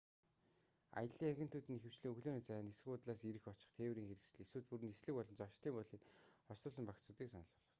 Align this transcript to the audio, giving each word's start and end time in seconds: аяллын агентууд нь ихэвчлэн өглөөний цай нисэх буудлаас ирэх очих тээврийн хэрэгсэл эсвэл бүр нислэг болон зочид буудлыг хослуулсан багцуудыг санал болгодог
аяллын 0.99 1.31
агентууд 1.33 1.67
нь 1.69 1.77
ихэвчлэн 1.79 2.11
өглөөний 2.13 2.45
цай 2.47 2.59
нисэх 2.63 2.85
буудлаас 2.89 3.21
ирэх 3.29 3.45
очих 3.53 3.71
тээврийн 3.77 4.07
хэрэгсэл 4.09 4.43
эсвэл 4.45 4.67
бүр 4.69 4.81
нислэг 4.83 5.13
болон 5.17 5.35
зочид 5.39 5.73
буудлыг 5.75 6.01
хослуулсан 6.47 6.85
багцуудыг 6.87 7.29
санал 7.31 7.47
болгодог 7.49 7.67